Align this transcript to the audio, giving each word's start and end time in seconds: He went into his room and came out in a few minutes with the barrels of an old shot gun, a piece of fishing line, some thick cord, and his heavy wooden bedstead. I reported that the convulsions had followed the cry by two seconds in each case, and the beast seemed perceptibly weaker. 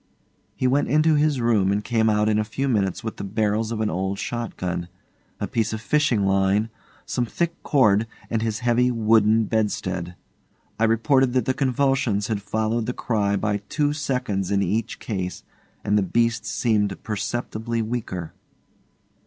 He 0.55 0.65
went 0.65 0.87
into 0.87 1.13
his 1.13 1.39
room 1.39 1.71
and 1.71 1.83
came 1.83 2.09
out 2.09 2.27
in 2.27 2.39
a 2.39 2.43
few 2.43 2.67
minutes 2.67 3.03
with 3.03 3.17
the 3.17 3.23
barrels 3.23 3.71
of 3.71 3.81
an 3.81 3.89
old 3.91 4.17
shot 4.17 4.57
gun, 4.57 4.87
a 5.39 5.45
piece 5.47 5.73
of 5.73 5.79
fishing 5.79 6.25
line, 6.25 6.69
some 7.05 7.27
thick 7.27 7.61
cord, 7.61 8.07
and 8.27 8.41
his 8.41 8.61
heavy 8.61 8.89
wooden 8.89 9.43
bedstead. 9.43 10.15
I 10.79 10.85
reported 10.85 11.33
that 11.33 11.45
the 11.45 11.53
convulsions 11.53 12.29
had 12.29 12.41
followed 12.41 12.87
the 12.87 12.93
cry 12.93 13.35
by 13.35 13.57
two 13.69 13.93
seconds 13.93 14.49
in 14.49 14.63
each 14.63 14.97
case, 14.97 15.43
and 15.83 15.99
the 15.99 16.01
beast 16.01 16.47
seemed 16.47 17.03
perceptibly 17.03 17.83
weaker. 17.83 18.33